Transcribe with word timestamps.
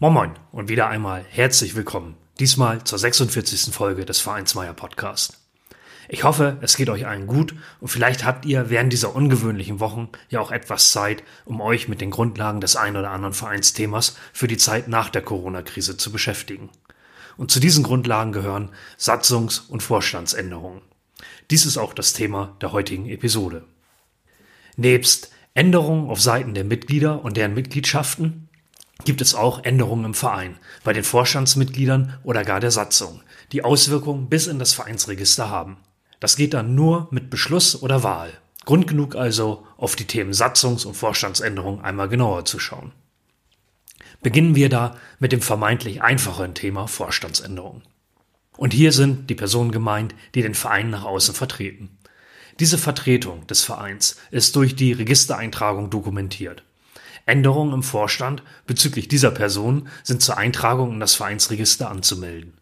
Moin 0.00 0.12
Moin 0.12 0.30
und 0.52 0.68
wieder 0.68 0.86
einmal 0.86 1.24
herzlich 1.28 1.74
willkommen. 1.74 2.14
Diesmal 2.38 2.84
zur 2.84 3.00
46. 3.00 3.74
Folge 3.74 4.04
des 4.04 4.20
Vereinsmeier 4.20 4.72
Podcast. 4.72 5.40
Ich 6.08 6.22
hoffe, 6.22 6.56
es 6.60 6.76
geht 6.76 6.88
euch 6.88 7.08
allen 7.08 7.26
gut 7.26 7.56
und 7.80 7.88
vielleicht 7.88 8.24
habt 8.24 8.46
ihr 8.46 8.70
während 8.70 8.92
dieser 8.92 9.16
ungewöhnlichen 9.16 9.80
Wochen 9.80 10.08
ja 10.28 10.38
auch 10.38 10.52
etwas 10.52 10.92
Zeit, 10.92 11.24
um 11.46 11.60
euch 11.60 11.88
mit 11.88 12.00
den 12.00 12.12
Grundlagen 12.12 12.60
des 12.60 12.76
ein 12.76 12.96
oder 12.96 13.10
anderen 13.10 13.34
Vereinsthemas 13.34 14.16
für 14.32 14.46
die 14.46 14.56
Zeit 14.56 14.86
nach 14.86 15.08
der 15.08 15.22
Corona-Krise 15.22 15.96
zu 15.96 16.12
beschäftigen. 16.12 16.70
Und 17.36 17.50
zu 17.50 17.58
diesen 17.58 17.82
Grundlagen 17.82 18.30
gehören 18.30 18.70
Satzungs- 19.00 19.68
und 19.68 19.82
Vorstandsänderungen. 19.82 20.82
Dies 21.50 21.66
ist 21.66 21.76
auch 21.76 21.92
das 21.92 22.12
Thema 22.12 22.56
der 22.60 22.70
heutigen 22.70 23.08
Episode. 23.08 23.64
Nebst 24.76 25.32
Änderungen 25.54 26.08
auf 26.08 26.20
Seiten 26.20 26.54
der 26.54 26.62
Mitglieder 26.62 27.24
und 27.24 27.36
deren 27.36 27.54
Mitgliedschaften 27.54 28.47
gibt 29.04 29.20
es 29.20 29.34
auch 29.34 29.64
Änderungen 29.64 30.04
im 30.04 30.14
Verein, 30.14 30.56
bei 30.84 30.92
den 30.92 31.04
Vorstandsmitgliedern 31.04 32.18
oder 32.24 32.44
gar 32.44 32.60
der 32.60 32.70
Satzung, 32.70 33.22
die 33.52 33.64
Auswirkungen 33.64 34.28
bis 34.28 34.46
in 34.46 34.58
das 34.58 34.74
Vereinsregister 34.74 35.48
haben. 35.48 35.78
Das 36.20 36.36
geht 36.36 36.54
dann 36.54 36.74
nur 36.74 37.08
mit 37.10 37.30
Beschluss 37.30 37.80
oder 37.80 38.02
Wahl. 38.02 38.32
Grund 38.64 38.86
genug 38.86 39.14
also, 39.14 39.66
auf 39.76 39.96
die 39.96 40.04
Themen 40.04 40.32
Satzungs- 40.32 40.84
und 40.84 40.94
Vorstandsänderung 40.94 41.80
einmal 41.80 42.08
genauer 42.08 42.44
zu 42.44 42.58
schauen. 42.58 42.92
Beginnen 44.20 44.56
wir 44.56 44.68
da 44.68 44.96
mit 45.20 45.32
dem 45.32 45.40
vermeintlich 45.40 46.02
einfacheren 46.02 46.54
Thema 46.54 46.88
Vorstandsänderung. 46.88 47.82
Und 48.56 48.74
hier 48.74 48.92
sind 48.92 49.30
die 49.30 49.36
Personen 49.36 49.70
gemeint, 49.70 50.14
die 50.34 50.42
den 50.42 50.54
Verein 50.54 50.90
nach 50.90 51.04
außen 51.04 51.34
vertreten. 51.34 51.96
Diese 52.58 52.76
Vertretung 52.76 53.46
des 53.46 53.62
Vereins 53.62 54.16
ist 54.32 54.56
durch 54.56 54.74
die 54.74 54.92
Registereintragung 54.92 55.90
dokumentiert. 55.90 56.64
Änderungen 57.28 57.74
im 57.74 57.82
Vorstand 57.82 58.42
bezüglich 58.66 59.06
dieser 59.08 59.30
Person 59.30 59.88
sind 60.02 60.22
zur 60.22 60.38
Eintragung 60.38 60.94
in 60.94 61.00
das 61.00 61.14
Vereinsregister 61.14 61.90
anzumelden. 61.90 62.54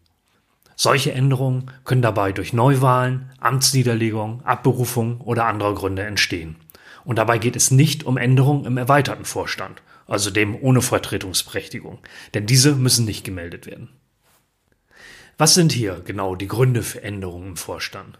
Solche 0.75 1.11
Änderungen 1.11 1.71
können 1.85 2.03
dabei 2.03 2.31
durch 2.31 2.53
Neuwahlen, 2.53 3.31
Amtsniederlegung, 3.39 4.43
Abberufung 4.45 5.21
oder 5.21 5.45
anderer 5.45 5.73
Gründe 5.73 6.03
entstehen. 6.03 6.57
Und 7.03 7.15
dabei 7.15 7.39
geht 7.39 7.55
es 7.55 7.71
nicht 7.71 8.03
um 8.03 8.17
Änderungen 8.17 8.65
im 8.65 8.77
erweiterten 8.77 9.25
Vorstand, 9.25 9.81
also 10.05 10.29
dem 10.29 10.55
ohne 10.61 10.81
Vertretungsberechtigung, 10.81 11.99
denn 12.33 12.45
diese 12.45 12.75
müssen 12.75 13.05
nicht 13.05 13.23
gemeldet 13.23 13.65
werden. 13.65 13.89
Was 15.37 15.53
sind 15.53 15.71
hier 15.71 16.01
genau 16.03 16.35
die 16.35 16.47
Gründe 16.47 16.83
für 16.83 17.01
Änderungen 17.01 17.49
im 17.49 17.57
Vorstand? 17.57 18.19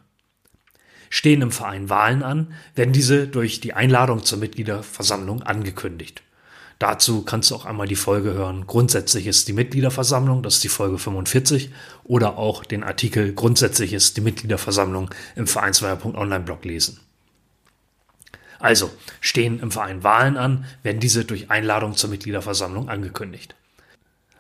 Stehen 1.10 1.42
im 1.42 1.52
Verein 1.52 1.90
Wahlen 1.90 2.24
an, 2.24 2.54
werden 2.76 2.94
diese 2.94 3.28
durch 3.28 3.60
die 3.60 3.74
Einladung 3.74 4.24
zur 4.24 4.40
Mitgliederversammlung 4.40 5.44
angekündigt. 5.44 6.24
Dazu 6.80 7.24
kannst 7.24 7.50
du 7.50 7.56
auch 7.56 7.66
einmal 7.66 7.88
die 7.88 7.96
Folge 7.96 8.34
hören. 8.34 8.68
Grundsätzlich 8.68 9.26
ist 9.26 9.48
die 9.48 9.54
Mitgliederversammlung, 9.54 10.44
das 10.44 10.56
ist 10.56 10.64
die 10.64 10.70
Folge 10.70 11.00
45, 11.00 11.72
oder 12.04 12.38
auch 12.38 12.64
den 12.64 12.84
Artikel 12.84 13.34
Grundsätzlich 13.34 13.94
ist 13.94 14.16
die 14.18 14.22
Mitgliederversammlung 14.22 15.10
im 15.36 15.48
Vereinsweier.online-Blog 15.48 16.64
lesen. 16.66 17.00
Also, 18.60 18.92
stehen 19.22 19.60
im 19.60 19.72
Verein 19.72 20.04
Wahlen 20.04 20.38
an, 20.38 20.66
werden 20.84 21.00
diese 21.00 21.26
durch 21.26 21.50
Einladung 21.50 21.96
zur 21.96 22.10
Mitgliederversammlung 22.10 22.90
angekündigt. 22.90 23.56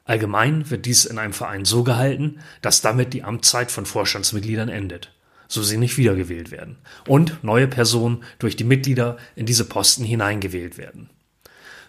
Allgemein 0.06 0.70
wird 0.70 0.86
dies 0.86 1.06
in 1.06 1.18
einem 1.18 1.34
Verein 1.34 1.66
so 1.66 1.84
gehalten, 1.84 2.40
dass 2.62 2.82
damit 2.82 3.14
die 3.14 3.24
Amtszeit 3.24 3.72
von 3.72 3.86
Vorstandsmitgliedern 3.86 4.70
endet, 4.70 5.12
so 5.48 5.62
sie 5.62 5.78
nicht 5.78 5.98
wiedergewählt 5.98 6.50
werden, 6.50 6.78
und 7.08 7.44
neue 7.44 7.68
Personen 7.68 8.24
durch 8.40 8.56
die 8.56 8.64
Mitglieder 8.64 9.18
in 9.36 9.46
diese 9.46 9.66
Posten 9.66 10.04
hineingewählt 10.04 10.78
werden. 10.78 11.10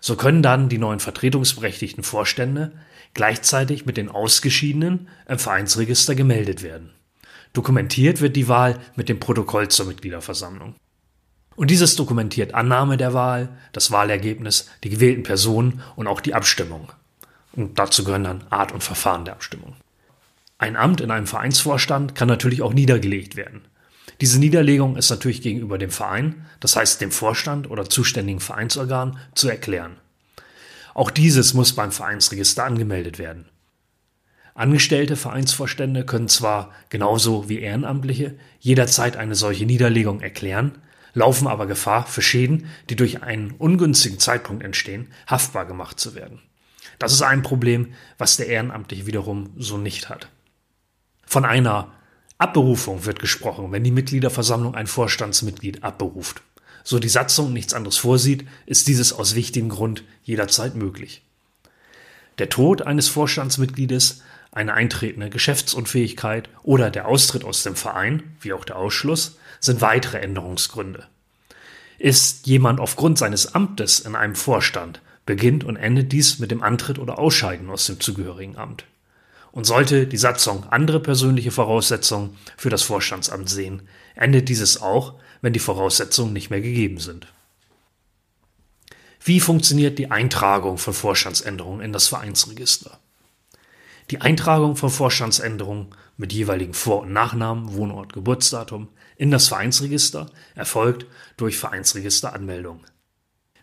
So 0.00 0.16
können 0.16 0.42
dann 0.42 0.69
die 0.69 0.78
neuen 0.78 1.00
vertretungsberechtigten 1.00 2.04
Vorstände 2.04 2.72
gleichzeitig 3.14 3.86
mit 3.86 3.97
den 3.97 4.09
Ausgeschiedenen 4.09 5.09
im 5.28 5.38
Vereinsregister 5.38 6.14
gemeldet 6.14 6.62
werden. 6.62 6.91
Dokumentiert 7.53 8.20
wird 8.20 8.36
die 8.36 8.48
Wahl 8.48 8.78
mit 8.94 9.09
dem 9.09 9.19
Protokoll 9.19 9.69
zur 9.69 9.86
Mitgliederversammlung. 9.86 10.75
Und 11.56 11.70
dieses 11.70 11.97
dokumentiert 11.97 12.54
Annahme 12.54 12.97
der 12.97 13.14
Wahl, 13.14 13.48
das 13.72 13.91
Wahlergebnis, 13.91 14.70
die 14.84 14.91
gewählten 14.91 15.25
Personen 15.25 15.82
und 15.97 16.06
auch 16.06 16.20
die 16.20 16.34
Abstimmung. 16.34 16.92
Und 17.53 17.78
dazu 17.78 18.04
gehören 18.04 18.25
dann 18.25 18.44
Art 18.50 18.70
und 18.70 18.84
Verfahren 18.84 19.25
der 19.25 19.34
Abstimmung. 19.34 19.75
Ein 20.59 20.76
Amt 20.76 21.00
in 21.00 21.10
einem 21.10 21.26
Vereinsvorstand 21.26 22.15
kann 22.15 22.28
natürlich 22.28 22.62
auch 22.62 22.72
niedergelegt 22.72 23.34
werden. 23.34 23.62
Diese 24.21 24.39
Niederlegung 24.39 24.97
ist 24.97 25.11
natürlich 25.11 25.43
gegenüber 25.43 25.79
dem 25.79 25.91
Verein, 25.91 26.47
das 26.61 26.77
heißt 26.77 27.01
dem 27.01 27.11
Vorstand 27.11 27.71
oder 27.71 27.89
zuständigen 27.89 28.41
Vereinsorgan, 28.41 29.19
zu 29.35 29.49
erklären. 29.49 29.97
Auch 30.95 31.11
dieses 31.11 31.55
muss 31.55 31.75
beim 31.75 31.93
Vereinsregister 31.93 32.65
angemeldet 32.65 33.19
werden. 33.19 33.47
Angestellte 34.55 35.15
Vereinsvorstände 35.15 36.05
können 36.05 36.29
zwar 36.29 36.73
genauso 36.89 37.49
wie 37.49 37.61
Ehrenamtliche 37.61 38.35
jederzeit 38.59 39.17
eine 39.17 39.37
solche 39.37 39.67
Niederlegung 39.67 40.21
erklären, 40.21 40.79
laufen 41.15 41.47
aber 41.47 41.67
Gefahr, 41.67 42.07
für 42.07 42.23
Schäden, 42.23 42.67
die 42.91 42.97
durch 42.97 43.23
einen 43.23 43.53
ungünstigen 43.53 44.19
Zeitpunkt 44.19 44.65
entstehen, 44.65 45.13
haftbar 45.29 45.67
gemacht 45.67 46.01
zu 46.01 46.17
werden. 46.17 46.41
Das 46.99 47.13
ist 47.13 47.23
ein 47.23 47.43
Problem, 47.43 47.95
was 48.19 48.37
der 48.37 48.49
Ehrenamtliche 48.49 49.07
wiederum 49.07 49.51
so 49.57 49.79
nicht 49.79 50.09
hat. 50.09 50.29
Von 51.25 51.45
einer 51.45 51.93
Abberufung 52.38 53.04
wird 53.04 53.19
gesprochen, 53.19 53.72
wenn 53.72 53.82
die 53.82 53.91
Mitgliederversammlung 53.91 54.76
ein 54.76 54.87
Vorstandsmitglied 54.87 55.82
abberuft. 55.82 56.41
So 56.84 57.00
die 57.00 57.09
Satzung 57.09 57.53
nichts 57.53 57.75
anderes 57.75 57.99
vorsieht, 57.99 58.47
ist 58.65 58.87
dieses 58.87 59.12
aus 59.12 59.34
wichtigem 59.34 59.69
Grund 59.69 60.04
jederzeit 60.22 60.77
möglich. 60.77 61.22
Der 62.38 62.48
Tod 62.48 62.82
eines 62.82 63.09
Vorstandsmitgliedes, 63.09 64.22
eine 64.53 64.75
eintretende 64.75 65.28
Geschäftsunfähigkeit 65.28 66.48
oder 66.62 66.91
der 66.91 67.09
Austritt 67.09 67.44
aus 67.44 67.65
dem 67.65 67.75
Verein, 67.75 68.37
wie 68.41 68.53
auch 68.53 68.65
der 68.65 68.77
Ausschluss, 68.77 69.37
sind 69.59 69.81
weitere 69.81 70.19
Änderungsgründe. 70.19 71.06
Ist 71.98 72.47
jemand 72.47 72.78
aufgrund 72.78 73.19
seines 73.19 73.54
Amtes 73.54 73.98
in 73.98 74.15
einem 74.15 74.37
Vorstand, 74.37 75.03
beginnt 75.27 75.65
und 75.65 75.77
endet 75.77 76.12
dies 76.12 76.38
mit 76.38 76.53
dem 76.53 76.62
Antritt 76.62 77.00
oder 77.00 77.19
Ausscheiden 77.19 77.69
aus 77.69 77.87
dem 77.87 77.98
zugehörigen 77.98 78.56
Amt. 78.56 78.84
Und 79.59 79.65
sollte 79.65 80.07
die 80.07 80.17
Satzung 80.17 80.69
andere 80.71 81.01
persönliche 81.01 81.51
Voraussetzungen 81.51 82.39
für 82.57 82.71
das 82.71 82.85
Vorstandsamt 82.85 83.51
sehen, 83.51 83.83
endet 84.15 84.49
dieses 84.49 84.81
auch, 84.81 85.15
wenn 85.41 85.53
die 85.53 85.59
Voraussetzungen 85.59 86.33
nicht 86.33 86.49
mehr 86.49 86.61
gegeben 86.61 87.01
sind. 87.01 87.27
Wie 89.21 89.41
funktioniert 89.41 89.99
die 89.99 90.13
Eintragung 90.13 90.79
von 90.79 90.95
Vorstandsänderungen 90.95 91.81
in 91.81 91.93
das 91.93 92.07
Vereinsregister? 92.07 93.01
Die 94.13 94.21
Eintragung 94.21 94.77
von 94.77 94.91
Vorstandsänderungen 94.91 95.89
mit 96.17 96.33
jeweiligen 96.33 96.73
Vor- 96.73 97.01
und 97.01 97.13
Nachnamen, 97.13 97.75
Wohnort, 97.75 98.13
Geburtsdatum 98.13 98.87
in 99.17 99.33
das 99.33 99.49
Vereinsregister 99.49 100.31
erfolgt 100.55 101.07
durch 101.37 101.59
Vereinsregisteranmeldung. 101.59 102.85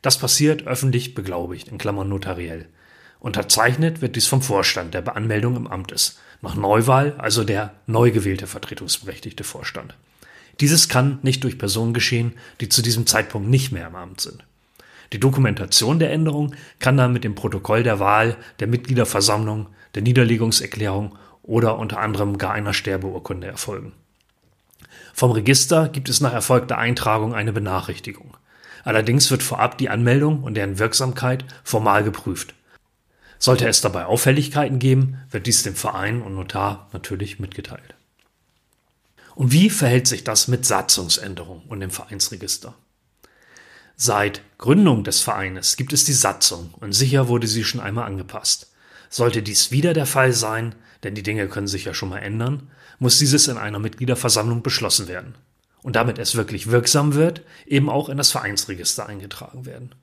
Das 0.01 0.17
passiert 0.17 0.67
öffentlich 0.67 1.15
beglaubigt, 1.15 1.69
in 1.69 1.77
Klammern 1.77 2.09
notariell. 2.09 2.67
Unterzeichnet 3.25 4.03
wird 4.03 4.15
dies 4.15 4.27
vom 4.27 4.43
Vorstand, 4.43 4.93
der 4.93 5.01
bei 5.01 5.13
Anmeldung 5.13 5.55
im 5.55 5.65
Amt 5.65 5.91
ist. 5.91 6.19
Nach 6.43 6.53
Neuwahl 6.53 7.15
also 7.17 7.43
der 7.43 7.73
neu 7.87 8.11
gewählte 8.11 8.45
vertretungsberechtigte 8.45 9.43
Vorstand. 9.43 9.95
Dieses 10.59 10.89
kann 10.89 11.17
nicht 11.23 11.43
durch 11.43 11.57
Personen 11.57 11.95
geschehen, 11.95 12.33
die 12.61 12.69
zu 12.69 12.83
diesem 12.83 13.07
Zeitpunkt 13.07 13.49
nicht 13.49 13.71
mehr 13.71 13.87
im 13.87 13.95
Amt 13.95 14.21
sind. 14.21 14.43
Die 15.11 15.19
Dokumentation 15.19 15.97
der 15.97 16.11
Änderung 16.11 16.53
kann 16.77 16.97
dann 16.97 17.13
mit 17.13 17.23
dem 17.23 17.33
Protokoll 17.33 17.81
der 17.81 17.99
Wahl, 17.99 18.37
der 18.59 18.67
Mitgliederversammlung, 18.67 19.69
der 19.95 20.03
Niederlegungserklärung 20.03 21.17
oder 21.41 21.79
unter 21.79 22.01
anderem 22.01 22.37
gar 22.37 22.51
einer 22.51 22.73
Sterbeurkunde 22.75 23.47
erfolgen. 23.47 23.93
Vom 25.15 25.31
Register 25.31 25.89
gibt 25.89 26.09
es 26.09 26.21
nach 26.21 26.33
erfolgter 26.33 26.77
Eintragung 26.77 27.33
eine 27.33 27.53
Benachrichtigung. 27.53 28.37
Allerdings 28.83 29.31
wird 29.31 29.41
vorab 29.41 29.79
die 29.79 29.89
Anmeldung 29.89 30.43
und 30.43 30.53
deren 30.53 30.77
Wirksamkeit 30.77 31.43
formal 31.63 32.03
geprüft. 32.03 32.53
Sollte 33.37 33.67
es 33.67 33.81
dabei 33.81 34.05
Auffälligkeiten 34.05 34.79
geben, 34.79 35.19
wird 35.29 35.47
dies 35.47 35.63
dem 35.63 35.75
Verein 35.75 36.21
und 36.21 36.35
Notar 36.35 36.89
natürlich 36.93 37.39
mitgeteilt. 37.39 37.95
Und 39.35 39.51
wie 39.51 39.69
verhält 39.69 40.07
sich 40.07 40.23
das 40.23 40.47
mit 40.47 40.65
Satzungsänderung 40.65 41.63
und 41.67 41.81
dem 41.81 41.91
Vereinsregister? 41.91 42.73
Seit 43.97 44.41
Gründung 44.57 45.03
des 45.03 45.21
Vereines 45.21 45.77
gibt 45.77 45.93
es 45.93 46.03
die 46.03 46.13
Satzung 46.13 46.73
und 46.79 46.93
sicher 46.93 47.27
wurde 47.27 47.47
sie 47.47 47.63
schon 47.63 47.81
einmal 47.81 48.05
angepasst. 48.05 48.71
Sollte 49.09 49.41
dies 49.41 49.71
wieder 49.71 49.93
der 49.93 50.05
Fall 50.05 50.33
sein, 50.33 50.75
denn 51.03 51.15
die 51.15 51.23
Dinge 51.23 51.47
können 51.47 51.67
sich 51.67 51.85
ja 51.85 51.93
schon 51.93 52.09
mal 52.09 52.19
ändern, 52.19 52.69
muss 52.99 53.19
dieses 53.19 53.47
in 53.47 53.57
einer 53.57 53.79
Mitgliederversammlung 53.79 54.63
beschlossen 54.63 55.07
werden. 55.07 55.35
Und 55.81 55.95
damit 55.95 56.17
es 56.17 56.35
wirklich 56.35 56.67
wirksam 56.67 57.13
wird, 57.13 57.41
eben 57.65 57.89
auch 57.89 58.09
in 58.09 58.17
das 58.17 58.31
Vereinsregister 58.31 59.05
eingetragen 59.05 59.65
werden. 59.65 59.93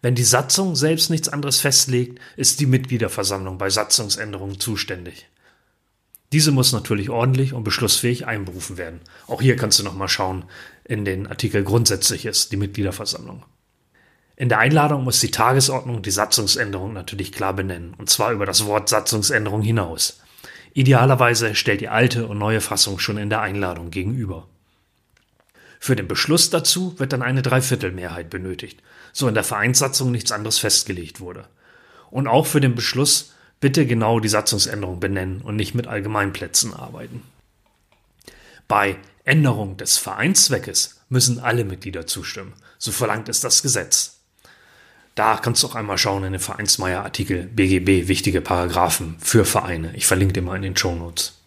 Wenn 0.00 0.14
die 0.14 0.24
Satzung 0.24 0.76
selbst 0.76 1.10
nichts 1.10 1.28
anderes 1.28 1.60
festlegt, 1.60 2.20
ist 2.36 2.60
die 2.60 2.66
Mitgliederversammlung 2.66 3.58
bei 3.58 3.68
Satzungsänderungen 3.68 4.60
zuständig. 4.60 5.26
Diese 6.32 6.52
muss 6.52 6.72
natürlich 6.72 7.10
ordentlich 7.10 7.52
und 7.52 7.64
beschlussfähig 7.64 8.26
einberufen 8.26 8.76
werden. 8.76 9.00
Auch 9.26 9.40
hier 9.40 9.56
kannst 9.56 9.78
du 9.78 9.82
nochmal 9.82 10.08
schauen 10.08 10.44
in 10.84 11.04
den 11.04 11.26
Artikel 11.26 11.64
Grundsätzliches, 11.64 12.48
die 12.48 12.58
Mitgliederversammlung. 12.58 13.44
In 14.36 14.48
der 14.48 14.58
Einladung 14.58 15.02
muss 15.02 15.18
die 15.18 15.32
Tagesordnung 15.32 16.02
die 16.02 16.12
Satzungsänderung 16.12 16.92
natürlich 16.92 17.32
klar 17.32 17.54
benennen, 17.54 17.94
und 17.98 18.08
zwar 18.08 18.30
über 18.30 18.46
das 18.46 18.66
Wort 18.66 18.88
Satzungsänderung 18.88 19.62
hinaus. 19.62 20.20
Idealerweise 20.74 21.56
stellt 21.56 21.80
die 21.80 21.88
alte 21.88 22.28
und 22.28 22.38
neue 22.38 22.60
Fassung 22.60 23.00
schon 23.00 23.18
in 23.18 23.30
der 23.30 23.40
Einladung 23.40 23.90
gegenüber. 23.90 24.46
Für 25.80 25.96
den 25.96 26.08
Beschluss 26.08 26.50
dazu 26.50 26.98
wird 26.98 27.12
dann 27.12 27.22
eine 27.22 27.42
Dreiviertelmehrheit 27.42 28.30
benötigt, 28.30 28.82
so 29.12 29.28
in 29.28 29.34
der 29.34 29.44
Vereinssatzung 29.44 30.10
nichts 30.10 30.32
anderes 30.32 30.58
festgelegt 30.58 31.20
wurde. 31.20 31.46
Und 32.10 32.26
auch 32.26 32.46
für 32.46 32.60
den 32.60 32.74
Beschluss 32.74 33.32
bitte 33.60 33.86
genau 33.86 34.20
die 34.20 34.28
Satzungsänderung 34.28 35.00
benennen 35.00 35.40
und 35.42 35.56
nicht 35.56 35.74
mit 35.74 35.86
Allgemeinplätzen 35.86 36.74
arbeiten. 36.74 37.22
Bei 38.66 38.96
Änderung 39.24 39.76
des 39.76 39.98
Vereinszweckes 39.98 41.00
müssen 41.08 41.38
alle 41.38 41.64
Mitglieder 41.64 42.06
zustimmen, 42.06 42.52
so 42.78 42.92
verlangt 42.92 43.28
es 43.28 43.40
das 43.40 43.62
Gesetz. 43.62 44.20
Da 45.14 45.36
kannst 45.36 45.62
du 45.62 45.66
auch 45.66 45.74
einmal 45.74 45.98
schauen 45.98 46.24
in 46.24 46.32
den 46.32 46.40
Vereinsmeier-Artikel 46.40 47.44
BGB, 47.44 48.06
wichtige 48.08 48.40
Paragraphen 48.40 49.16
für 49.18 49.44
Vereine. 49.44 49.92
Ich 49.96 50.06
verlinke 50.06 50.34
dir 50.34 50.42
mal 50.42 50.56
in 50.56 50.62
den 50.62 50.76
Show 50.76 50.94
Notes. 50.94 51.37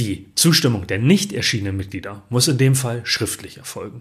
Die 0.00 0.32
Zustimmung 0.34 0.86
der 0.86 0.98
nicht 0.98 1.30
erschienenen 1.30 1.76
Mitglieder 1.76 2.22
muss 2.30 2.48
in 2.48 2.56
dem 2.56 2.74
Fall 2.74 3.04
schriftlich 3.04 3.58
erfolgen. 3.58 4.00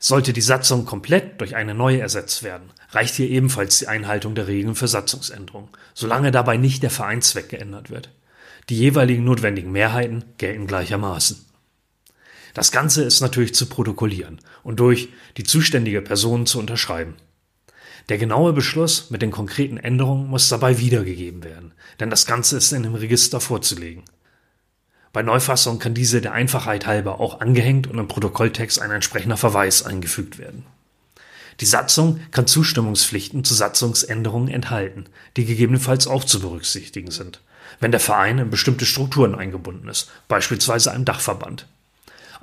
Sollte 0.00 0.32
die 0.32 0.40
Satzung 0.40 0.84
komplett 0.84 1.40
durch 1.40 1.54
eine 1.54 1.74
neue 1.74 2.00
ersetzt 2.00 2.42
werden, 2.42 2.70
reicht 2.90 3.14
hier 3.14 3.30
ebenfalls 3.30 3.78
die 3.78 3.86
Einhaltung 3.86 4.34
der 4.34 4.48
Regeln 4.48 4.74
für 4.74 4.88
Satzungsänderung, 4.88 5.68
solange 5.94 6.32
dabei 6.32 6.56
nicht 6.56 6.82
der 6.82 6.90
Vereinszweck 6.90 7.50
geändert 7.50 7.88
wird. 7.88 8.10
Die 8.68 8.76
jeweiligen 8.76 9.22
notwendigen 9.22 9.70
Mehrheiten 9.70 10.24
gelten 10.38 10.66
gleichermaßen. 10.66 11.44
Das 12.52 12.72
Ganze 12.72 13.04
ist 13.04 13.20
natürlich 13.20 13.54
zu 13.54 13.66
protokollieren 13.66 14.40
und 14.64 14.80
durch 14.80 15.08
die 15.36 15.44
zuständige 15.44 16.02
Person 16.02 16.46
zu 16.46 16.58
unterschreiben. 16.58 17.14
Der 18.08 18.18
genaue 18.18 18.52
Beschluss 18.52 19.08
mit 19.12 19.22
den 19.22 19.30
konkreten 19.30 19.76
Änderungen 19.76 20.26
muss 20.26 20.48
dabei 20.48 20.80
wiedergegeben 20.80 21.44
werden, 21.44 21.74
denn 22.00 22.10
das 22.10 22.26
Ganze 22.26 22.56
ist 22.56 22.72
in 22.72 22.82
dem 22.82 22.96
Register 22.96 23.38
vorzulegen. 23.38 24.02
Bei 25.14 25.22
Neufassung 25.22 25.78
kann 25.78 25.94
diese 25.94 26.20
der 26.20 26.32
Einfachheit 26.32 26.86
halber 26.86 27.20
auch 27.20 27.40
angehängt 27.40 27.86
und 27.86 27.98
im 27.98 28.08
Protokolltext 28.08 28.82
ein 28.82 28.90
entsprechender 28.90 29.36
Verweis 29.36 29.84
eingefügt 29.84 30.38
werden. 30.38 30.66
Die 31.60 31.66
Satzung 31.66 32.18
kann 32.32 32.48
Zustimmungspflichten 32.48 33.44
zu 33.44 33.54
Satzungsänderungen 33.54 34.48
enthalten, 34.48 35.06
die 35.36 35.44
gegebenenfalls 35.44 36.08
auch 36.08 36.24
zu 36.24 36.40
berücksichtigen 36.40 37.12
sind, 37.12 37.40
wenn 37.78 37.92
der 37.92 38.00
Verein 38.00 38.38
in 38.38 38.50
bestimmte 38.50 38.86
Strukturen 38.86 39.36
eingebunden 39.36 39.88
ist, 39.88 40.10
beispielsweise 40.26 40.90
einem 40.90 41.04
Dachverband. 41.04 41.68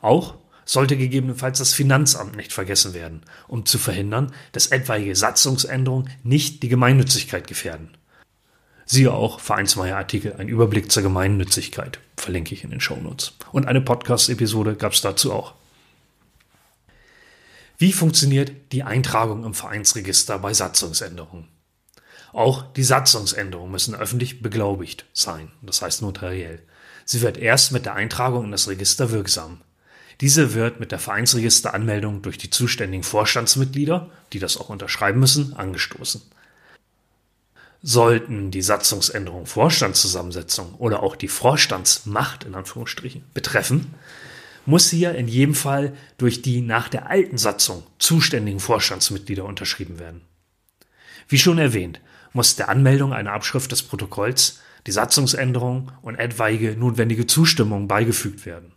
Auch 0.01 0.35
sollte 0.63 0.95
gegebenenfalls 0.95 1.57
das 1.57 1.73
Finanzamt 1.73 2.37
nicht 2.37 2.53
vergessen 2.53 2.93
werden, 2.93 3.23
um 3.49 3.65
zu 3.65 3.79
verhindern, 3.79 4.31
dass 4.53 4.67
etwaige 4.67 5.13
Satzungsänderungen 5.13 6.09
nicht 6.23 6.63
die 6.63 6.69
Gemeinnützigkeit 6.69 7.47
gefährden. 7.47 7.89
Siehe 8.91 9.13
auch 9.13 9.39
Vereinsmeier-Artikel, 9.39 10.35
ein 10.37 10.49
Überblick 10.49 10.91
zur 10.91 11.01
Gemeinnützigkeit, 11.01 11.99
verlinke 12.17 12.53
ich 12.53 12.65
in 12.65 12.71
den 12.71 12.81
Shownotes. 12.81 13.31
Und 13.53 13.65
eine 13.65 13.79
Podcast-Episode 13.79 14.75
gab 14.75 14.91
es 14.91 14.99
dazu 14.99 15.31
auch. 15.31 15.53
Wie 17.77 17.93
funktioniert 17.93 18.51
die 18.73 18.83
Eintragung 18.83 19.45
im 19.45 19.53
Vereinsregister 19.53 20.39
bei 20.39 20.53
Satzungsänderungen? 20.53 21.47
Auch 22.33 22.63
die 22.73 22.83
Satzungsänderungen 22.83 23.71
müssen 23.71 23.95
öffentlich 23.95 24.41
beglaubigt 24.41 25.05
sein, 25.13 25.53
das 25.61 25.81
heißt 25.81 26.01
notariell. 26.01 26.61
Sie 27.05 27.21
wird 27.21 27.37
erst 27.37 27.71
mit 27.71 27.85
der 27.85 27.95
Eintragung 27.95 28.43
in 28.43 28.51
das 28.51 28.67
Register 28.67 29.09
wirksam. 29.11 29.61
Diese 30.19 30.53
wird 30.53 30.81
mit 30.81 30.91
der 30.91 30.99
Vereinsregisteranmeldung 30.99 32.23
durch 32.23 32.37
die 32.37 32.49
zuständigen 32.49 33.03
Vorstandsmitglieder, 33.03 34.09
die 34.33 34.39
das 34.39 34.57
auch 34.57 34.67
unterschreiben 34.67 35.21
müssen, 35.21 35.53
angestoßen. 35.53 36.23
Sollten 37.83 38.51
die 38.51 38.61
Satzungsänderung 38.61 39.47
Vorstandszusammensetzung 39.47 40.75
oder 40.75 41.01
auch 41.01 41.15
die 41.15 41.27
Vorstandsmacht 41.27 42.43
in 42.43 42.53
Anführungsstrichen 42.53 43.23
betreffen, 43.33 43.95
muss 44.67 44.91
hier 44.91 45.15
in 45.15 45.27
jedem 45.27 45.55
Fall 45.55 45.93
durch 46.19 46.43
die 46.43 46.61
nach 46.61 46.89
der 46.89 47.09
alten 47.09 47.39
Satzung 47.39 47.83
zuständigen 47.97 48.59
Vorstandsmitglieder 48.59 49.43
unterschrieben 49.43 49.97
werden. 49.97 50.21
Wie 51.27 51.39
schon 51.39 51.57
erwähnt, 51.57 51.99
muss 52.33 52.55
der 52.55 52.69
Anmeldung 52.69 53.13
eine 53.13 53.31
Abschrift 53.31 53.71
des 53.71 53.81
Protokolls, 53.81 54.59
die 54.85 54.91
Satzungsänderung 54.91 55.91
und 56.03 56.15
etwaige 56.15 56.75
notwendige 56.77 57.25
Zustimmung 57.25 57.87
beigefügt 57.87 58.45
werden. 58.45 58.71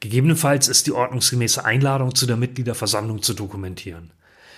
Gegebenenfalls 0.00 0.66
ist 0.68 0.86
die 0.86 0.92
ordnungsgemäße 0.92 1.64
Einladung 1.64 2.14
zu 2.14 2.26
der 2.26 2.36
Mitgliederversammlung 2.36 3.22
zu 3.22 3.34
dokumentieren. 3.34 4.10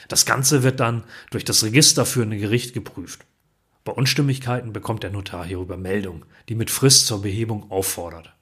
Das 0.08 0.24
Ganze 0.24 0.62
wird 0.62 0.80
dann 0.80 1.04
durch 1.30 1.44
das 1.44 1.62
registerführende 1.62 2.38
Gericht 2.38 2.74
geprüft. 2.74 3.24
Bei 3.86 3.92
Unstimmigkeiten 3.92 4.72
bekommt 4.72 5.04
der 5.04 5.12
Notar 5.12 5.46
hierüber 5.46 5.76
Meldung, 5.76 6.24
die 6.48 6.56
mit 6.56 6.72
Frist 6.72 7.06
zur 7.06 7.22
Behebung 7.22 7.70
auffordert. 7.70 8.34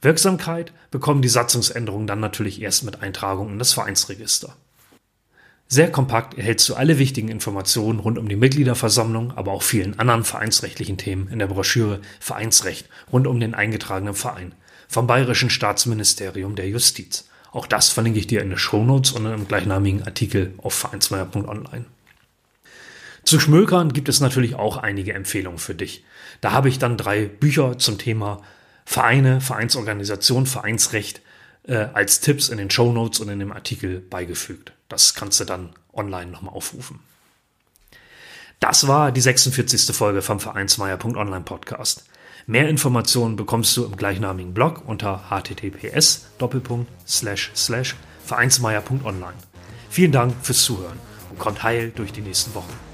Wirksamkeit 0.00 0.72
bekommen 0.92 1.20
die 1.20 1.28
Satzungsänderungen 1.28 2.06
dann 2.06 2.20
natürlich 2.20 2.62
erst 2.62 2.84
mit 2.84 3.02
Eintragung 3.02 3.50
in 3.50 3.58
das 3.58 3.72
Vereinsregister. 3.72 4.54
Sehr 5.66 5.90
kompakt 5.90 6.38
erhältst 6.38 6.68
du 6.68 6.76
alle 6.76 7.00
wichtigen 7.00 7.26
Informationen 7.26 7.98
rund 7.98 8.18
um 8.18 8.28
die 8.28 8.36
Mitgliederversammlung, 8.36 9.32
aber 9.32 9.50
auch 9.50 9.64
vielen 9.64 9.98
anderen 9.98 10.22
vereinsrechtlichen 10.22 10.96
Themen 10.96 11.26
in 11.26 11.40
der 11.40 11.48
Broschüre 11.48 12.00
Vereinsrecht 12.20 12.88
rund 13.10 13.26
um 13.26 13.40
den 13.40 13.56
eingetragenen 13.56 14.14
Verein 14.14 14.54
vom 14.86 15.08
Bayerischen 15.08 15.50
Staatsministerium 15.50 16.54
der 16.54 16.68
Justiz. 16.68 17.28
Auch 17.50 17.66
das 17.66 17.88
verlinke 17.88 18.20
ich 18.20 18.28
dir 18.28 18.42
in 18.42 18.50
den 18.50 18.58
Shownotes 18.58 19.10
und 19.10 19.26
im 19.26 19.48
gleichnamigen 19.48 20.04
Artikel 20.04 20.54
auf 20.58 20.74
vereinsmeier.online. 20.74 21.86
Zu 23.24 23.40
Schmökern 23.40 23.92
gibt 23.92 24.08
es 24.08 24.20
natürlich 24.20 24.54
auch 24.54 24.76
einige 24.76 25.14
Empfehlungen 25.14 25.58
für 25.58 25.74
dich. 25.74 26.04
Da 26.40 26.52
habe 26.52 26.68
ich 26.68 26.78
dann 26.78 26.96
drei 26.96 27.26
Bücher 27.26 27.78
zum 27.78 27.98
Thema 27.98 28.42
Vereine, 28.84 29.40
Vereinsorganisation, 29.40 30.46
Vereinsrecht 30.46 31.22
äh, 31.66 31.86
als 31.94 32.20
Tipps 32.20 32.50
in 32.50 32.58
den 32.58 32.70
Shownotes 32.70 33.20
und 33.20 33.30
in 33.30 33.38
dem 33.38 33.52
Artikel 33.52 34.00
beigefügt. 34.00 34.72
Das 34.88 35.14
kannst 35.14 35.40
du 35.40 35.44
dann 35.44 35.70
online 35.94 36.30
nochmal 36.30 36.54
aufrufen. 36.54 37.00
Das 38.60 38.86
war 38.88 39.10
die 39.10 39.20
46. 39.20 39.94
Folge 39.96 40.22
vom 40.22 40.38
Vereinsmeier.online 40.40 41.44
Podcast. 41.44 42.04
Mehr 42.46 42.68
Informationen 42.68 43.36
bekommst 43.36 43.74
du 43.76 43.84
im 43.84 43.96
gleichnamigen 43.96 44.52
Blog 44.52 44.82
unter 44.86 45.30
https 45.30 46.26
vereinsmeier.online. 48.26 49.34
Vielen 49.88 50.12
Dank 50.12 50.34
fürs 50.42 50.62
Zuhören 50.62 50.98
und 51.30 51.38
kommt 51.38 51.62
heil 51.62 51.90
durch 51.94 52.12
die 52.12 52.20
nächsten 52.20 52.54
Wochen. 52.54 52.93